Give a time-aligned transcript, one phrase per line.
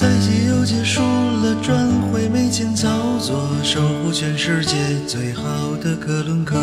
[0.00, 1.76] 赛季又结束了，转
[2.10, 2.88] 会没钱操
[3.20, 4.74] 作，守护全世界
[5.06, 5.42] 最好
[5.76, 6.56] 的克伦克，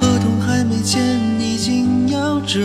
[0.00, 0.98] 合同还没签，
[1.38, 2.58] 已经夭折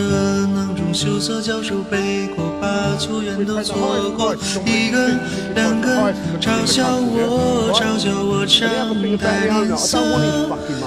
[0.54, 4.34] 囊中羞涩，教授背锅，把球员都错过，
[4.64, 5.10] 一个
[5.54, 8.66] 两个嘲笑我，嘲笑我常
[9.18, 9.98] 态脸色，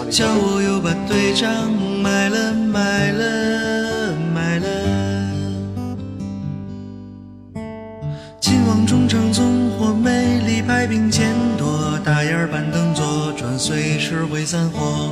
[0.10, 3.45] 叫我又把队长卖了卖了
[13.66, 15.10] 随时会散伙。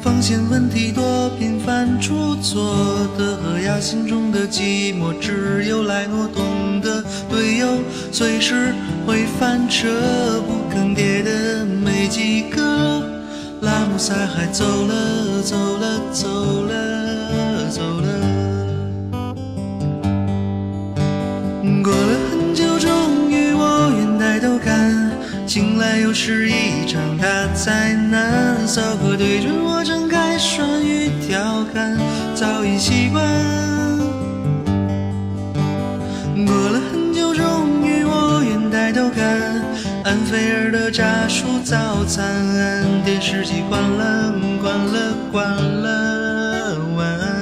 [0.00, 7.02] 防线问题多，频繁出错，德赫亚心中的寂寞，只有莱诺懂得。
[7.28, 7.66] 队友
[8.12, 8.72] 随时
[9.04, 9.88] 会翻车，
[10.46, 12.62] 不肯跌的没几个。
[13.62, 16.28] 拉姆塞还，走了，走了，走
[16.62, 17.45] 了。
[25.46, 28.68] 醒来又是一场大灾难。
[28.68, 31.96] 骚客对着我张开双语调侃，
[32.34, 33.24] 早已习惯。
[36.44, 37.42] 过了很久，终
[37.82, 39.24] 于我愿抬头看，
[40.04, 47.35] 安菲尔的炸薯早餐，电视机关了，关了，关了，晚安。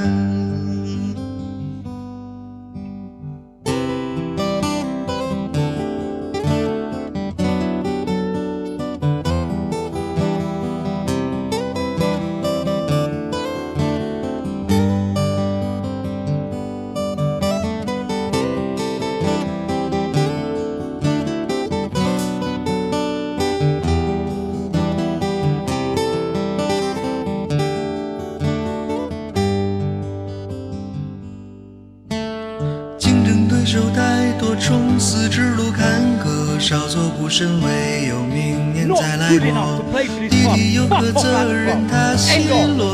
[33.75, 39.85] 竞争对手太多，冲刺之路坎坷，稍作不慎，唯有明年再来过。
[40.31, 41.85] 弟弟有何 责任？
[41.89, 42.39] 他奚
[42.79, 42.87] 落。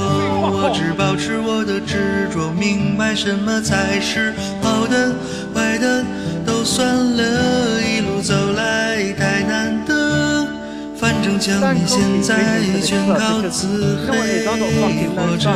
[0.43, 4.33] 我只保持我的执着，明白什么才是
[4.63, 5.13] 好的，
[5.55, 6.03] 坏的
[6.47, 7.83] 都算了。
[7.83, 10.49] 一路走来太难得，
[10.97, 14.47] 反正将你现在全靠自黑
[15.15, 15.51] 活着。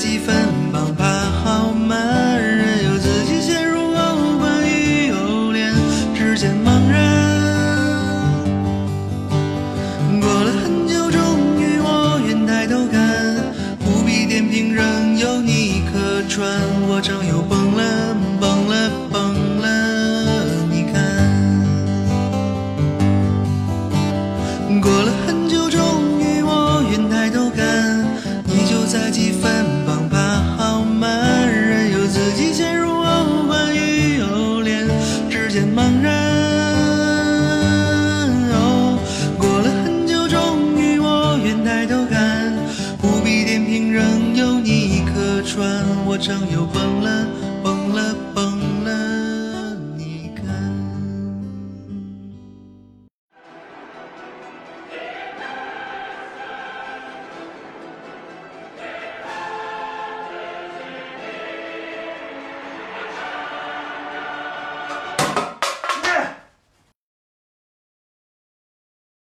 [0.00, 0.34] 几分
[0.72, 1.04] 旁，怕
[1.44, 5.74] 好慢，任由自己陷入欧冠与欧联
[6.14, 6.96] 之间茫然。
[10.18, 11.20] 过了很久，终
[11.60, 13.36] 于我愿抬头看，
[13.78, 16.48] 不必点评，仍有你可穿，
[16.88, 20.96] 我常又崩了，崩了，崩了，你看。
[24.80, 25.59] 过了很久，
[46.30, 46.64] 上有
[47.02, 47.39] 了。